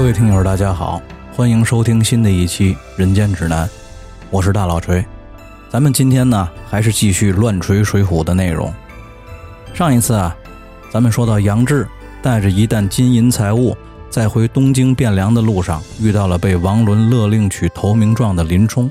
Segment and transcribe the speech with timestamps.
[0.00, 0.98] 各位听友，大家好，
[1.36, 3.68] 欢迎收听新的一期《人间指南》，
[4.30, 5.04] 我是大老锤。
[5.68, 8.72] 咱们今天呢，还是继续乱锤水浒的内容。
[9.74, 10.34] 上一次啊，
[10.90, 11.86] 咱们说到杨志
[12.22, 13.76] 带着一担金银财物，
[14.08, 18.90] 在回东京汴梁的路上，遇到了被王伦勒令取投名状的林冲。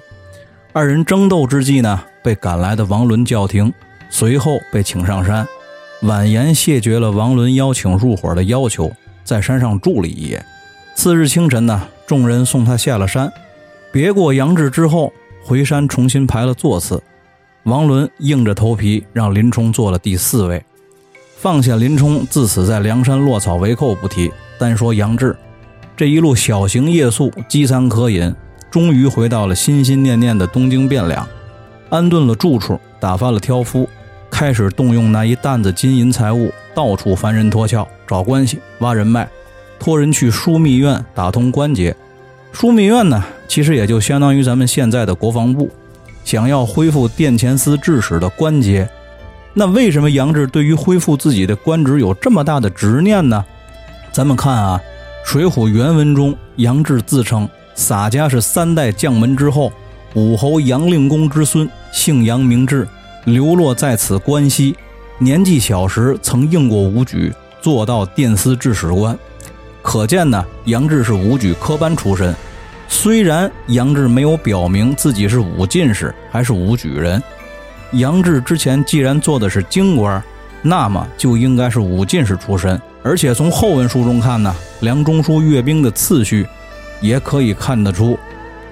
[0.74, 3.74] 二人争斗之际呢，被赶来的王伦叫停，
[4.12, 5.48] 随后被请上山，
[6.04, 8.92] 婉言谢绝了王伦邀请入伙的要求，
[9.24, 10.46] 在山上住了一夜。
[11.00, 13.32] 次日清晨呢，众人送他下了山，
[13.90, 17.02] 别过杨志之后，回山重新排了座次。
[17.64, 20.62] 王伦硬着头皮让林冲坐了第四位，
[21.38, 25.34] 放下林冲自此在梁山落草为寇不提，单说杨志，
[25.96, 28.36] 这一路小行夜宿，饥餐渴饮，
[28.70, 31.26] 终于回到了心心念念的东京汴梁，
[31.90, 33.88] 安顿了住处，打发了挑夫，
[34.30, 39.26] 开始动用那一担子金银财物，到处凡人脱壳，找关系，挖人脉。
[39.80, 41.96] 托人去枢密院打通关节，
[42.54, 45.70] 枢密院呢，其实也就相当于咱们现在的国防部。
[46.26, 48.88] 想要恢复殿前司制使的官阶，
[49.54, 53.44] 那为什么杨志对于恢复自己的官职有这么大的执念呢？
[54.12, 54.80] 咱们看啊，
[55.28, 59.72] 《水浒》原文中，杨志自称洒家是三代将门之后，
[60.14, 62.88] 武侯杨令公之孙，姓杨名志，
[63.24, 64.76] 流落在此关西，
[65.18, 69.18] 年纪小时曾应过武举，做到殿司制使官。
[69.90, 72.36] 可见呢，杨志是武举科班出身。
[72.88, 77.20] 虽然杨志没有表明自己是武进士还是武举人，
[77.94, 80.22] 杨志之前既然做的是京官，
[80.62, 82.80] 那么就应该是武进士出身。
[83.02, 86.46] 而且从后文书中看呢，梁中书阅兵的次序，
[87.02, 88.16] 也可以看得出，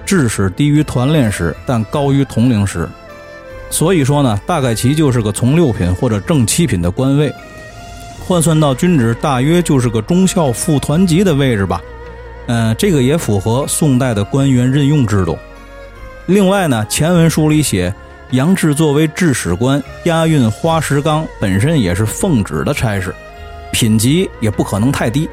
[0.06, 2.88] 致使低于团练使，但高于统领使。
[3.70, 7.34] 所以说呢，大概其就是个从六品或者正七品的官位。
[8.28, 11.80] 换算到军职，大约就是个中校副团级的位置吧。
[12.46, 15.38] 嗯，这个也符合宋代的官员任用制度。
[16.26, 17.92] 另外呢，前文书里写，
[18.32, 23.14] 杨志作为制使官，押运花石纲本身也是奉旨的差事，
[23.72, 25.26] 品级也不可能太低。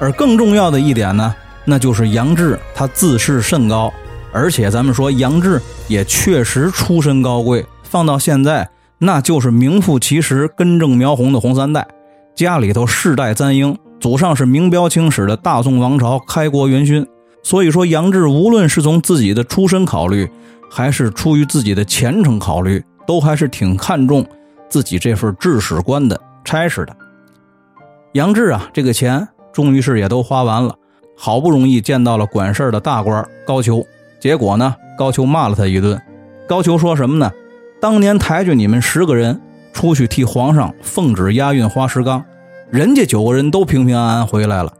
[0.00, 1.32] 而更重要的一点呢，
[1.64, 3.94] 那就是杨志他自视甚高，
[4.32, 11.86] 而且咱们说杨志也确实出身高贵，放到现在，那就是名副其实根正苗红的红三代。
[12.34, 17.06] 家里头世代簪缨，祖上是名标青史的大宋王朝开国元勋。
[17.44, 20.28] 所以说，杨志无论是从自己的出身考虑，
[20.68, 24.26] 还是出于自己的前程考虑，都还是挺看重
[24.68, 26.96] 自己这份制使官的差事的。
[28.14, 30.74] 杨志啊，这个钱终于是也都花完了，
[31.16, 33.84] 好不容易见到了管事儿的大官高俅，
[34.18, 36.00] 结果呢，高俅骂了他一顿。
[36.48, 37.30] 高俅说什么呢？
[37.80, 39.40] 当年抬举你们十个人。
[39.74, 42.24] 出去替皇上奉旨押运花石纲，
[42.70, 44.72] 人家九个人都平平安安回来了，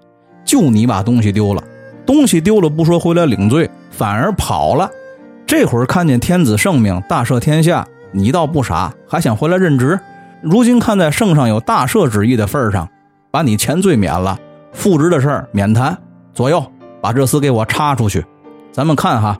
[0.46, 1.62] 就你把东西丢了。
[2.06, 4.88] 东西丢了不说回来领罪，反而跑了。
[5.46, 9.98] 这会儿看见天子圣命大赦天下，你倒不傻，还想回来任职。
[10.40, 12.88] 如今看在圣上有大赦旨意的份上，
[13.30, 14.38] 把你前罪免了，
[14.72, 15.96] 复职的事儿免谈。
[16.32, 16.64] 左右
[17.00, 18.24] 把这厮给我插出去。
[18.70, 19.38] 咱们看哈，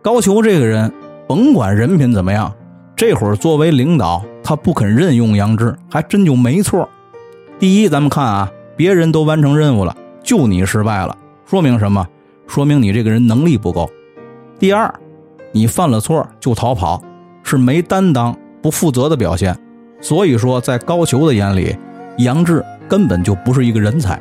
[0.00, 0.92] 高俅这个人，
[1.26, 2.52] 甭管人品怎么样。
[2.94, 6.88] 这会儿作为领导，他不肯任用杨志，还真就没错。
[7.58, 12.06] 第一，咱们看啊，别人都完成任务了，就你失败了，说明什么？
[12.46, 13.90] 说明你这个人能力不够。
[14.56, 14.94] 第二，
[15.50, 17.02] 你犯了错就逃跑，
[17.42, 19.58] 是没担当、不负责的表现。
[20.00, 21.76] 所以说，在高俅的眼里，
[22.18, 24.16] 杨志根本就不是一个人才。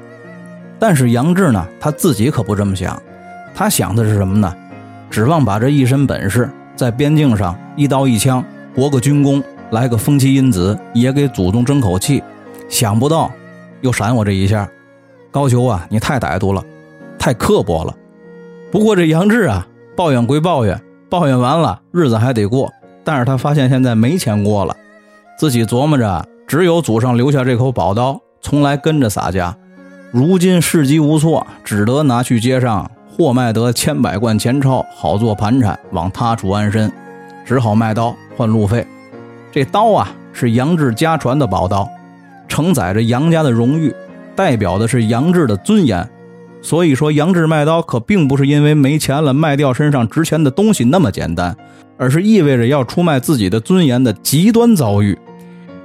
[0.79, 2.99] 但是杨志呢，他自己可不这么想，
[3.53, 4.51] 他想的是什么呢？
[5.11, 8.43] 指望把这一身本事在边境上一刀一枪。
[8.73, 9.41] 博个军功，
[9.75, 12.23] 来个风妻因子，也给祖宗争口气。
[12.69, 13.29] 想不到，
[13.81, 14.67] 又闪我这一下。
[15.29, 16.63] 高俅啊，你太歹毒了，
[17.19, 17.93] 太刻薄了。
[18.71, 22.71] 不过这杨志啊，抱怨归抱怨，抱怨完了，日子还得过。
[23.03, 24.73] 但是他发现现在没钱过了，
[25.37, 29.53] 自己琢磨着，只有祖上留下这口宝刀，从来跟着洒家。
[30.09, 36.89] 如今事机无措，只得拿去街上货卖得千百贯钱钞，好做盘缠，往他处安身。
[37.43, 38.16] 只好卖刀。
[38.37, 38.85] 换路费，
[39.55, 41.90] 这刀啊是杨志家传的宝刀，
[42.46, 43.96] 承载着杨家的荣誉，
[44.35, 46.05] 代表的是杨志的尊严。
[46.61, 51.55] 所以说，杨志卖刀可并不是因为没钱了卖掉身上值钱的东西那么简单，
[51.97, 55.17] 而是意味着要出卖自己的尊严的极端遭遇。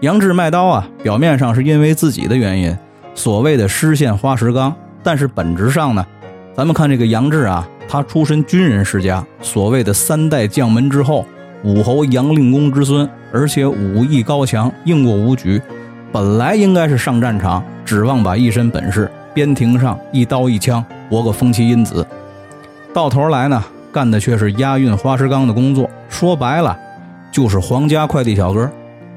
[0.01, 2.77] 杨志卖刀啊，表面上是因为自己的原因，
[3.15, 4.75] 所谓的失陷花石纲，
[5.05, 6.05] 但是本质上呢，
[6.57, 11.25] 咱们看这个杨志啊，他出身军人世家，所谓的三代将门之后。
[11.63, 15.61] 武侯杨令公之孙，而且武艺高强，应过武举，
[16.13, 22.07] 本来应该是上战场，指望把一身本事边庭上一刀一枪博个风起因子。
[22.93, 23.63] 到头来呢，
[23.93, 26.77] 干的却是押运花石纲的工作，说白了
[27.31, 28.69] 就是皇家快递小哥。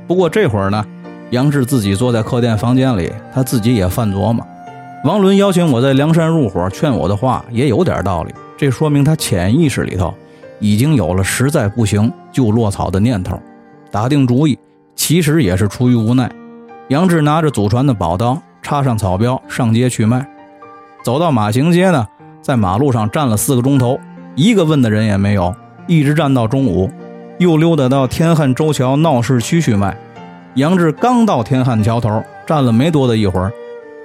[0.08, 0.86] 不过这会儿呢，
[1.32, 4.46] 杨志自己坐在客店房间里，他自己也犯琢磨：
[5.04, 8.34] 王伦邀请我在梁山入伙，劝我的话也有点道理。
[8.56, 10.14] 这说明他潜意识里头
[10.60, 13.42] 已经有了实在不行就落草的念头。
[13.94, 14.58] 打定主意，
[14.96, 16.28] 其实也是出于无奈。
[16.88, 20.28] 杨志拿着祖传的宝刀，插上草标，上街去卖。
[21.04, 22.08] 走到马行街呢。
[22.42, 24.00] 在马路上站了四个钟头，
[24.36, 25.56] 一个问的人也没有，
[25.86, 26.90] 一直站到中午，
[27.38, 29.96] 又溜达到天汉州桥闹市区去卖。
[30.56, 33.54] 杨志刚到天汉桥头，站了没多的一会儿，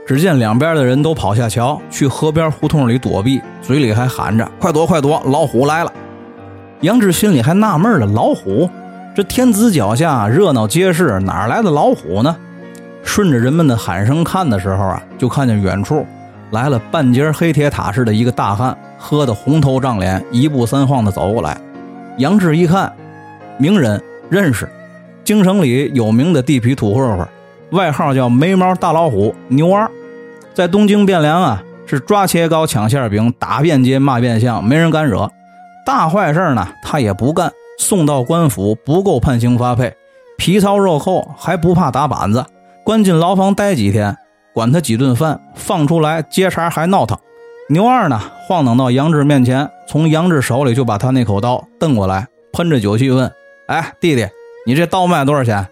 [0.07, 5.91] 只见两边的人都跑下桥去河边胡同里躲避，嘴里还喊着：“快躲，快躲，老虎来了！”
[6.83, 8.69] 杨志心里还纳闷了：老虎？
[9.19, 12.37] 这天子脚下热闹街市，哪来的老虎呢？
[13.03, 16.07] 顺着人们的喊声看的时候啊，就看见远处。
[16.53, 21.59] 来了半截黑铁塔似的一个大汉，喝得红头胀脸，一步三晃的走过来。
[22.19, 22.93] 杨志一看，
[23.57, 24.01] 名人
[24.31, 24.69] 认识，
[25.25, 27.27] 京城里有名的地痞土混混，
[27.73, 29.91] 外号叫眉毛大老虎牛二，
[30.55, 35.29] 在东京汴梁啊是抓切糕抢馅饼打遍街骂遍巷，没人敢惹。
[35.85, 39.97] 大坏事呢他也不干，送到官府不够判刑发配，
[40.37, 42.45] 皮糙肉厚还不怕打板子，
[42.85, 44.15] 关进牢房待几天。
[44.55, 47.17] 管他几顿饭，放出来接茬还闹腾。
[47.71, 53.33] 牛二呢，晃荡到杨志面前，从杨志手里就把他那口刀瞪过来，喷着酒气问
[53.69, 54.27] ：“哎，弟弟，
[54.67, 55.69] 你这刀卖多少钱？”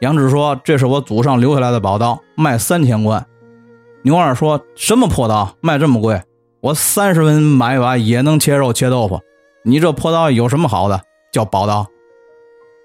[0.00, 3.24] 杨志说：“这是我祖上留下来的宝刀，卖三千贯。”
[4.02, 6.20] 牛二说：“什么破刀，卖这么贵？
[6.60, 9.20] 我三十文买一把也能切肉切豆腐，
[9.64, 11.02] 你这破刀有什么好的？
[11.34, 11.84] 叫宝刀？”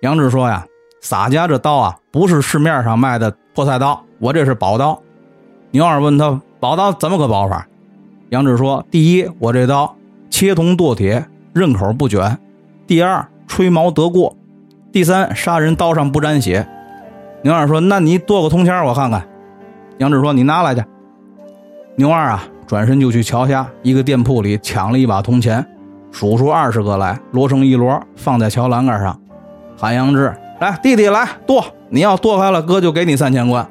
[0.01, 0.65] 杨志说：“呀，
[1.01, 4.99] 洒家这刀啊，不是市面上卖的破菜刀，我这是宝刀。”
[5.71, 7.67] 牛二问他：“宝刀怎么个宝法？”
[8.29, 9.95] 杨志说：“第一，我这刀
[10.31, 12.37] 切铜剁铁，刃口不卷；
[12.87, 14.35] 第二，吹毛得过；
[14.91, 16.67] 第三，杀人刀上不沾血。”
[17.43, 19.27] 牛二说：“那你剁个铜钱我看看。”
[19.99, 20.83] 杨志说：“你拿来去。”
[21.97, 25.65] 牛二啊，转身就去桥下一个店铺里抢了一把铜钱，
[26.11, 29.19] 数出二十个来，摞成一摞，放在桥栏杆上，
[29.77, 31.63] 喊杨志：“来，弟弟来剁！
[31.89, 33.67] 你要剁开了，哥就给你三千贯。”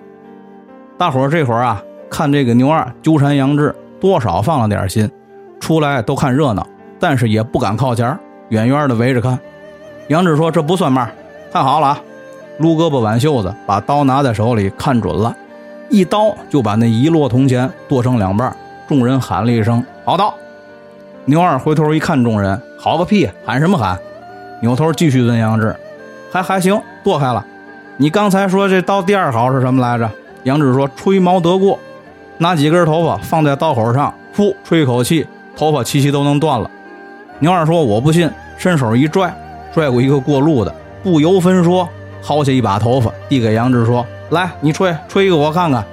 [0.98, 1.82] 大伙儿这会儿啊。
[2.10, 5.10] 看这个牛二纠缠杨志，多少放了点心，
[5.60, 6.66] 出来都看热闹，
[6.98, 8.18] 但是也不敢靠前，
[8.48, 9.38] 远远的围着看。
[10.08, 11.12] 杨志说：“这不算慢，
[11.52, 12.00] 看好了啊！”
[12.56, 15.36] 撸胳膊挽袖子，把刀拿在手里，看准了，
[15.90, 18.56] 一刀就把那一摞铜钱剁成两半。
[18.88, 20.32] 众人喊了一声：“好刀！”
[21.28, 23.98] 牛二回头一看，众人好个屁，喊什么喊？
[24.62, 25.76] 扭头继续问杨志
[26.32, 27.44] ：“还还行，剁开了。
[27.98, 30.10] 你刚才说这刀第二好是什么来着？”
[30.44, 31.78] 杨志说：“吹毛得过。”
[32.38, 36.70] 拿几根头发放在刀口上，噗吹一口气，头发齐齐都能断了。
[37.40, 39.30] 牛二说：“我不信。”伸手一拽，
[39.70, 41.86] 拽过一个过路的，不由分说，
[42.24, 45.84] 薅下一把头发，递给杨志说：“来，你吹，吹一个我看看。”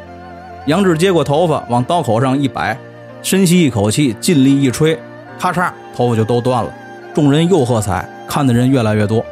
[0.68, 2.78] 杨志接过头发，往刀口上一摆，
[3.22, 4.98] 深吸一口气，尽力一吹，
[5.40, 6.72] 咔嚓，头发就都断了。
[7.14, 9.24] 众人又喝彩，看的人越来越多。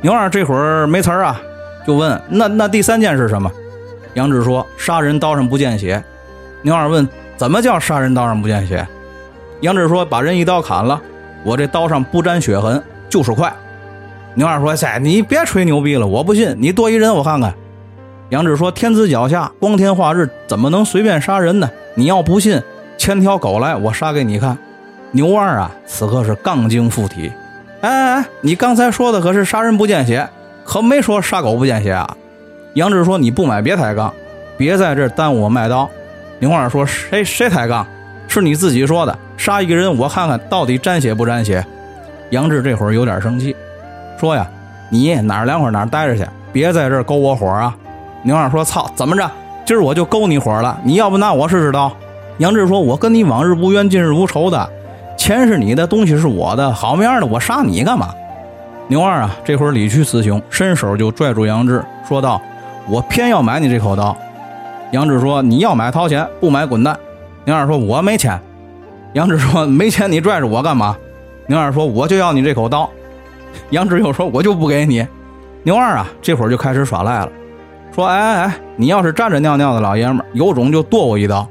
[0.00, 1.40] 牛二这会儿没词儿啊，
[1.86, 3.50] 就问：“那那第三件是什么？”
[4.14, 6.02] 杨志说：“杀人刀上不见血。”
[6.62, 8.86] 牛二问：“怎么叫杀人刀上不见血？”
[9.62, 11.00] 杨志说：“把人一刀砍了，
[11.42, 13.52] 我这刀上不沾血痕，就是快。”
[14.34, 17.54] 牛二说：“塞，你别吹牛逼了，我不信，你剁一人我看看。”
[18.30, 21.70] 杨志说：“天子脚下，光天化日，怎么能随便杀人呢？
[21.94, 22.60] 你要不信，
[22.98, 24.58] 牵条狗来，我杀给你看。”
[25.14, 27.30] 牛二啊，此刻是杠精附体。
[27.82, 30.28] 哎哎哎，你刚才说的可是杀人不见血，
[30.64, 32.16] 可没说杀狗不见血啊！
[32.72, 34.12] 杨志说：“你不买别抬杠，
[34.56, 35.88] 别在这耽误我卖刀。”
[36.40, 37.86] 牛二说：“谁谁抬杠？
[38.26, 39.16] 是你自己说的。
[39.36, 41.64] 杀一个人，我看看到底沾血不沾血。”
[42.30, 43.54] 杨志这会儿有点生气，
[44.18, 44.44] 说：“呀，
[44.88, 47.72] 你哪凉快哪儿待着去，别在这勾我火啊！”
[48.24, 49.30] 牛二说：“操，怎么着？
[49.64, 50.76] 今儿我就勾你火了。
[50.82, 51.92] 你要不拿我试试刀？”
[52.38, 54.68] 杨志说：“我跟你往日无冤，近日无仇的，
[55.16, 58.14] 钱是你的，东西是我的，好么样的，我杀你干嘛？”
[58.88, 62.40] 牛二啊，这会儿理屈词穷，伸手就拽住杨志，说道
[62.88, 64.16] ：“我偏要买你这口刀。”
[64.92, 66.94] 杨志说：“你要买掏钱，不买滚蛋。”
[67.46, 68.38] 牛二说：“我没钱。”
[69.14, 70.96] 杨志说：“没钱你拽着我干嘛？”
[71.46, 72.88] 牛二说：“我就要你这口刀。”
[73.70, 75.06] 杨志又说：“我就不给你。”
[75.64, 77.28] 牛二啊，这会儿就开始耍赖了，
[77.94, 81.48] 说：“哎哎哎，你要是站着尿尿的老爷们儿，有种就剁我一刀。”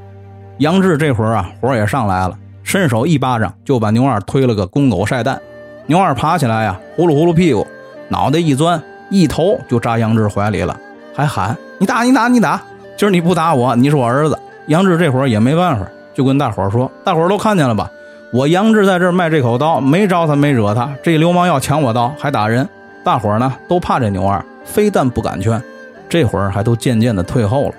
[0.60, 5.40] 杨志这会儿啊，火也上来了，伸手一巴掌就把牛二推了个公狗晒蛋。
[5.86, 7.68] 牛二爬起来呀，呼噜呼噜屁股，
[8.08, 10.80] 脑袋一钻，一头就扎杨志怀里了，
[11.14, 12.62] 还喊：“你打你打你打！”
[12.96, 14.40] 今儿你不打我，你是我儿子。
[14.68, 17.92] 杨志这会儿也没办法，就跟大伙儿说：“大伙儿都看见了吧？
[18.32, 20.90] 我杨志在这儿卖这口刀，没招他，没惹他。
[21.04, 22.68] 这流氓要抢我刀，还打人。
[23.04, 25.62] 大伙儿呢都怕这牛二，非但不敢劝，
[26.08, 27.76] 这会儿还都渐渐的退后了。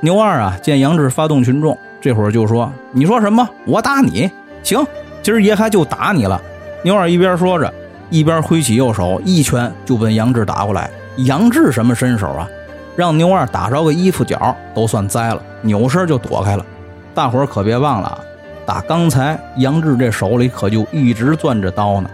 [0.00, 3.48] 牛二啊，见杨志发动群众，这会儿就说：‘你说什么？
[3.64, 4.30] 我打你！
[4.62, 4.78] 行，
[5.24, 6.40] 今儿爷还就打你了。’
[6.84, 7.74] 牛二一边说着，
[8.10, 10.88] 一边挥起右手，一拳就奔杨志打过来。
[11.16, 12.48] 杨志什么身手啊？
[12.94, 16.64] 让牛二打着个衣服角都算栽了，扭身就躲开了。
[17.12, 18.16] 大伙儿可别忘了，
[18.64, 22.08] 打刚才杨志这手里可就一直攥着刀呢。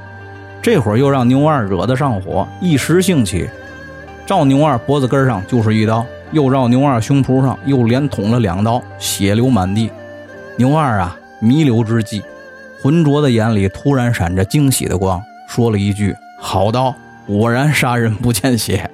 [0.62, 3.46] 这会儿又让牛二惹得上火，一时兴起，
[4.24, 6.02] 照牛二脖子根上就是一刀，
[6.32, 9.90] 又绕牛二胸脯上又连捅了两刀，血流满地。
[10.56, 12.22] 牛二啊，弥留之际，
[12.82, 16.94] 浑浊的眼里突然闪着惊喜的光，说了一句：“好刀，
[17.26, 18.90] 果然杀人不见血。”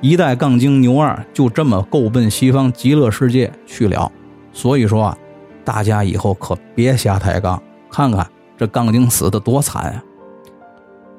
[0.00, 4.10] 一代杠精牛二就这么够奔西方极乐世界去了。
[4.52, 5.18] 所以说啊，
[5.64, 8.26] 大家以后可别瞎抬杠，看看
[8.58, 10.02] 这杠精死的多惨呀！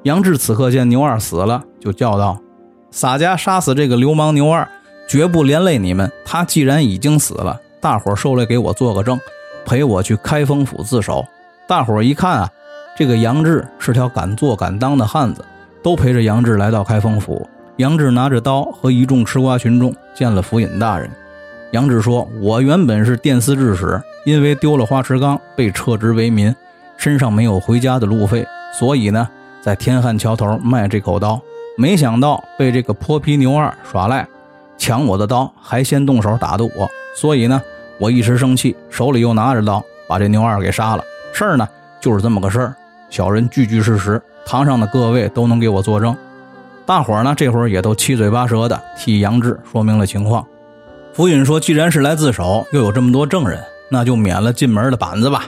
[0.04, 2.40] 杨志此刻见牛二死了，就叫道
[2.92, 4.68] ：“洒家杀死这个流氓牛二，
[5.06, 6.10] 绝不连累你们。
[6.24, 9.18] 他既然已经死了，大伙儿受累给我做个证，
[9.64, 11.24] 陪我去开封府自首。”
[11.66, 12.50] 大伙儿一看啊，
[12.96, 15.44] 这个杨志是条敢做敢当的汉子，
[15.82, 17.48] 都陪着杨志来到开封府。
[17.76, 21.10] 杨志拿着刀和一众吃瓜群众见了府尹大人。
[21.72, 26.54] 杨志说：“我原本是殿司制使，因为丢了花池缸，被撤职为民，
[26.96, 28.46] 身上没有回家的路费，
[28.78, 29.28] 所以呢。”
[29.60, 31.40] 在天汉桥头卖这口刀，
[31.76, 34.24] 没想到被这个泼皮牛二耍赖，
[34.78, 37.60] 抢我的刀，还先动手打的我，所以呢，
[37.98, 41.04] 我一时生气，手里又拿着刀，把这牛二给杀了。
[41.32, 41.68] 事儿呢，
[42.00, 42.74] 就是这么个事儿，
[43.10, 46.16] 小人句句事实，堂上的各位都能给我作证。
[46.84, 50.46] 大伙儿呢，这会儿也都七嘴八舌的替杨志说明了情况。
[51.12, 55.44] 府尹说，既然是来自首，又有这么多证人，那就免了进门的板子吧。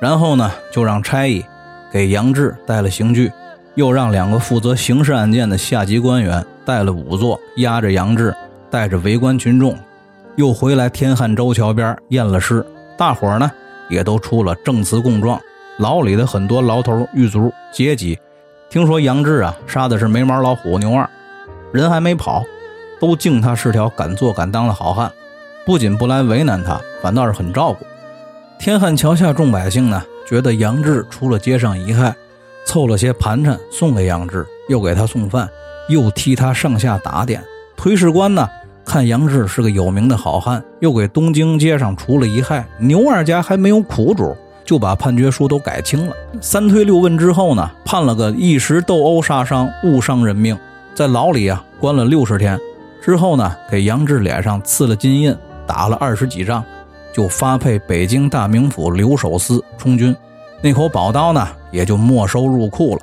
[0.00, 1.44] 然后呢，就让差役。
[1.90, 3.32] 给杨志带了刑具，
[3.78, 8.34] 又让两个负责刑事案件的下级官员带了仵作，押着杨志，
[8.68, 9.78] 带着围观群众，
[10.34, 12.66] 又回来天汉州桥边验了尸。
[12.96, 13.48] 大伙儿呢
[13.88, 15.40] 也都出了证词供状。
[15.78, 18.18] 牢里的很多牢头、狱卒、阶级，
[18.68, 21.08] 听说杨志啊杀的是没毛老虎牛二，
[21.72, 22.42] 人还没跑，
[22.98, 25.08] 都敬他是条敢做敢当的好汉，
[25.64, 27.86] 不仅不来为难他，反倒是很照顾。
[28.58, 30.02] 天汉桥下众百姓呢。
[30.26, 32.14] 觉得杨志出了街上遗害，
[32.68, 35.48] 凑了些盘缠送给杨志，又给他送饭，
[35.88, 37.42] 又替他上下打点。
[37.74, 38.46] 推事官呢，
[38.84, 42.68] 看杨志是个有名的好汉，又给东京街上除了一害。
[42.78, 46.14] 牛二家还没有苦主，就把判决书都改清了。
[46.42, 50.54] 三推六问之后呢，判了个一时斗殴杀伤，误伤人命，
[50.94, 52.60] 在牢里啊关了六十天。
[53.02, 55.34] 之后呢，给杨志脸上刺了金印，
[55.66, 56.62] 打了二十几仗。
[57.14, 60.14] 就发配北京大名府留守司充军，
[60.60, 63.02] 那口宝刀呢，也就没收入库了。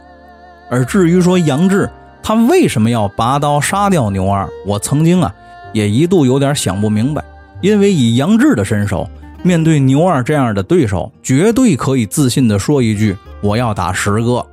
[0.70, 1.90] 而至于说杨志
[2.24, 5.34] 他为什么要拔刀杀掉牛二，我曾经啊
[5.74, 7.24] 也一度有点想不明白。
[7.62, 9.08] 因为以杨志的身手，
[9.42, 14.46] 面对牛二这样的对手，绝对可以自信的说一句：“我要打十个。”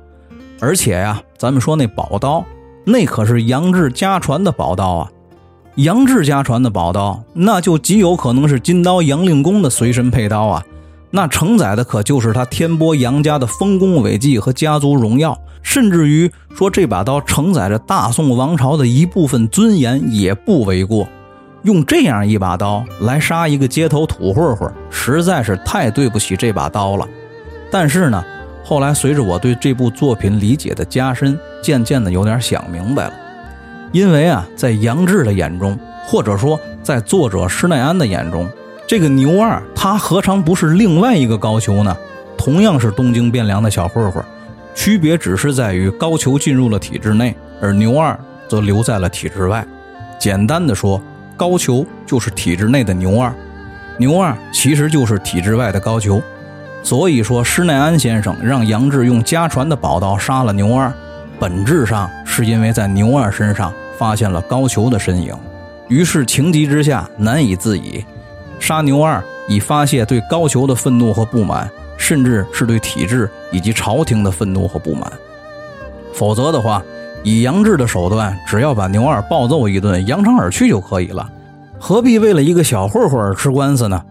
[0.61, 2.45] 而且呀，咱们说那宝刀，
[2.85, 5.11] 那可是杨志家传的宝刀啊。
[5.75, 10.63] 杨志家传的宝刀，那就极有可能是金刀杨令公的随身佩刀啊！
[11.15, 21.07] 那承载的可就是他天波杨家的丰功伟绩和家族荣耀，甚至于说这把刀承载着大宋王朝的一部分尊严也不为过。
[21.61, 27.07] 用这样一把刀来杀一个街头土混混，实在是太对不起这把刀了。
[27.69, 28.25] 但是呢，
[28.63, 33.13] 后来随着我对这部作品理解的加深，渐渐的有点想明白了。
[33.91, 35.77] 因为啊，在杨志的眼中，
[36.07, 38.49] 或者说在作者施耐庵的眼中，
[38.85, 41.95] 这个牛二他何尝不是另外一个高俅呢？
[42.37, 44.23] 同样是东京汴梁的小混混，
[44.75, 49.65] 区别只是在于高俅进入了体制内，而牛二则留在了体制外。
[50.19, 51.01] 简单的说，
[51.37, 53.33] 高俅就是体制内的牛二，
[53.97, 56.21] 牛二其实就是体制外的高俅。
[56.83, 60.91] 所以说，施耐庵先生让杨志用家传的宝刀杀了牛二，
[61.39, 63.73] 本质上是因为在牛二身上。
[63.95, 65.33] 发现了高俅的身影，
[65.87, 68.03] 于是情急之下难以自已，
[68.63, 75.11] 杀牛二以发泄对高俅的愤怒和不满，甚至是对体制以及朝廷的愤怒和不满。
[76.13, 76.81] 否则的话，
[77.23, 81.29] 以杨志的手段，只要把牛二暴揍一顿，扬长而去就可以了，
[81.77, 84.01] 何必为了一个小混混而吃官司呢？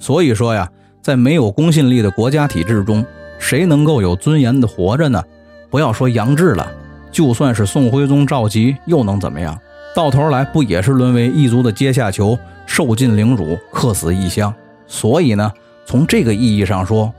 [0.00, 0.68] 所以说呀，
[1.00, 3.06] 在没有公信力的国家体制中，
[3.38, 5.22] 谁能够有尊严的活着呢？
[5.70, 6.66] 不要说杨志了。
[7.12, 9.56] 就算是宋徽宗赵佶，又能怎么样？
[9.94, 12.36] 到头来不也是沦为异族的阶下囚，
[12.70, 14.54] 受尽凌辱，客死异乡？
[14.86, 15.52] 所以呢，
[15.84, 17.12] 从这个意义上说，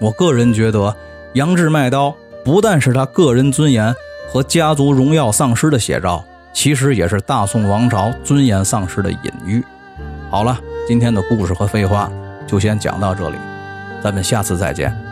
[0.00, 0.96] 我个人觉得
[1.34, 3.94] 杨志卖刀不但是他个人尊严
[4.32, 9.62] 和家族荣耀丧失的写照，其实也是大宋王朝尊严丧失的隐喻。
[10.30, 10.58] 好了，
[10.88, 12.10] 今天的故事和废话
[12.46, 13.36] 就先讲到这里，
[14.02, 15.03] 咱们下次再见。